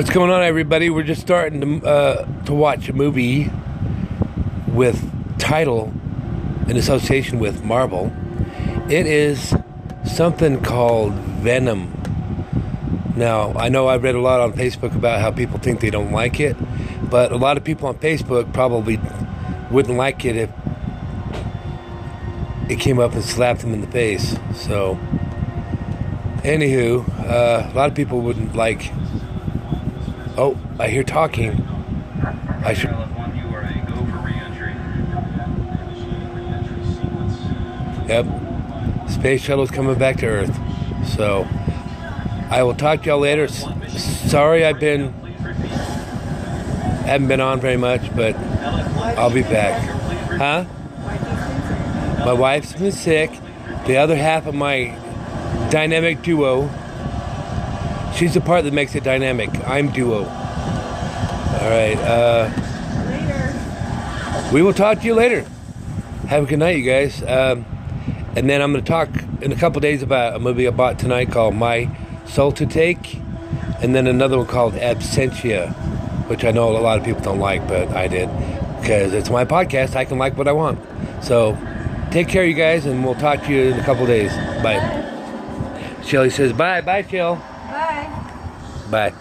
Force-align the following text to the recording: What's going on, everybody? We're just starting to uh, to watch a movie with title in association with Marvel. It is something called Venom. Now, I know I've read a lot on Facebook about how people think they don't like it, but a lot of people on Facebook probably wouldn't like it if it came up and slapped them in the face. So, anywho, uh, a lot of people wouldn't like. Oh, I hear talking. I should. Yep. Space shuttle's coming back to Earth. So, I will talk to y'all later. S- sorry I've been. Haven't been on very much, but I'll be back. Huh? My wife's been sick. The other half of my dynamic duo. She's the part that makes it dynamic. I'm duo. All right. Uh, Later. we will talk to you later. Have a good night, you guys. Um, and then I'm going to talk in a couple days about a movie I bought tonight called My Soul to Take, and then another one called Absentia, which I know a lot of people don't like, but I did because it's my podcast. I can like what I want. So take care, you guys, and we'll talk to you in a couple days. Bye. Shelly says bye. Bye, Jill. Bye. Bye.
What's 0.00 0.08
going 0.08 0.30
on, 0.30 0.42
everybody? 0.42 0.88
We're 0.88 1.02
just 1.02 1.20
starting 1.20 1.60
to 1.60 1.86
uh, 1.86 2.24
to 2.46 2.54
watch 2.54 2.88
a 2.88 2.94
movie 2.94 3.50
with 4.68 4.98
title 5.38 5.92
in 6.68 6.78
association 6.78 7.38
with 7.38 7.62
Marvel. 7.62 8.10
It 8.88 9.04
is 9.04 9.54
something 10.06 10.62
called 10.62 11.12
Venom. 11.12 11.92
Now, 13.14 13.52
I 13.52 13.68
know 13.68 13.88
I've 13.88 14.02
read 14.02 14.14
a 14.14 14.22
lot 14.22 14.40
on 14.40 14.54
Facebook 14.54 14.94
about 14.94 15.20
how 15.20 15.32
people 15.32 15.58
think 15.58 15.80
they 15.80 15.90
don't 15.90 16.12
like 16.12 16.40
it, 16.40 16.56
but 17.10 17.30
a 17.30 17.36
lot 17.36 17.58
of 17.58 17.64
people 17.64 17.86
on 17.86 17.96
Facebook 17.96 18.54
probably 18.54 18.98
wouldn't 19.70 19.98
like 19.98 20.24
it 20.24 20.34
if 20.34 20.50
it 22.70 22.80
came 22.80 22.98
up 22.98 23.12
and 23.12 23.22
slapped 23.22 23.60
them 23.60 23.74
in 23.74 23.82
the 23.82 23.86
face. 23.86 24.34
So, 24.54 24.98
anywho, 26.38 27.06
uh, 27.28 27.70
a 27.70 27.74
lot 27.74 27.90
of 27.90 27.94
people 27.94 28.22
wouldn't 28.22 28.56
like. 28.56 28.90
Oh, 30.42 30.56
I 30.78 30.88
hear 30.88 31.04
talking. 31.04 31.52
I 32.64 32.72
should. 32.72 32.88
Yep. 38.08 39.10
Space 39.10 39.42
shuttle's 39.42 39.70
coming 39.70 39.98
back 39.98 40.16
to 40.20 40.26
Earth. 40.26 40.58
So, 41.06 41.46
I 42.48 42.62
will 42.62 42.74
talk 42.74 43.02
to 43.02 43.10
y'all 43.10 43.18
later. 43.18 43.44
S- 43.44 44.30
sorry 44.30 44.64
I've 44.64 44.80
been. 44.80 45.12
Haven't 47.04 47.28
been 47.28 47.42
on 47.42 47.60
very 47.60 47.76
much, 47.76 48.00
but 48.16 48.34
I'll 49.18 49.28
be 49.28 49.42
back. 49.42 49.78
Huh? 50.38 50.64
My 52.24 52.32
wife's 52.32 52.72
been 52.72 52.92
sick. 52.92 53.30
The 53.86 53.98
other 53.98 54.16
half 54.16 54.46
of 54.46 54.54
my 54.54 54.96
dynamic 55.70 56.22
duo. 56.22 56.70
She's 58.14 58.34
the 58.34 58.40
part 58.40 58.64
that 58.64 58.72
makes 58.72 58.94
it 58.94 59.04
dynamic. 59.04 59.50
I'm 59.66 59.90
duo. 59.90 60.24
All 60.24 61.70
right. 61.70 61.96
Uh, 61.98 62.50
Later. 63.08 64.50
we 64.52 64.62
will 64.62 64.74
talk 64.74 65.00
to 65.00 65.04
you 65.06 65.14
later. 65.14 65.44
Have 66.28 66.44
a 66.44 66.46
good 66.46 66.58
night, 66.58 66.76
you 66.76 66.84
guys. 66.84 67.22
Um, 67.22 67.64
and 68.36 68.48
then 68.48 68.62
I'm 68.62 68.72
going 68.72 68.84
to 68.84 68.88
talk 68.88 69.08
in 69.40 69.52
a 69.52 69.56
couple 69.56 69.80
days 69.80 70.02
about 70.02 70.36
a 70.36 70.38
movie 70.38 70.68
I 70.68 70.70
bought 70.70 70.98
tonight 70.98 71.32
called 71.32 71.54
My 71.54 71.90
Soul 72.26 72.52
to 72.52 72.66
Take, 72.66 73.16
and 73.82 73.94
then 73.94 74.06
another 74.06 74.36
one 74.38 74.46
called 74.46 74.74
Absentia, 74.74 75.72
which 76.28 76.44
I 76.44 76.50
know 76.52 76.76
a 76.76 76.78
lot 76.78 76.98
of 76.98 77.04
people 77.04 77.22
don't 77.22 77.40
like, 77.40 77.66
but 77.66 77.88
I 77.88 78.06
did 78.06 78.28
because 78.80 79.12
it's 79.12 79.30
my 79.30 79.44
podcast. 79.44 79.96
I 79.96 80.04
can 80.04 80.18
like 80.18 80.36
what 80.36 80.46
I 80.48 80.52
want. 80.52 80.78
So 81.22 81.58
take 82.10 82.28
care, 82.28 82.44
you 82.44 82.54
guys, 82.54 82.86
and 82.86 83.04
we'll 83.04 83.14
talk 83.16 83.42
to 83.44 83.52
you 83.52 83.72
in 83.72 83.78
a 83.80 83.84
couple 83.84 84.06
days. 84.06 84.32
Bye. 84.62 84.78
Shelly 86.04 86.30
says 86.30 86.52
bye. 86.52 86.80
Bye, 86.80 87.02
Jill. 87.02 87.40
Bye. 87.70 88.10
Bye. 88.90 89.14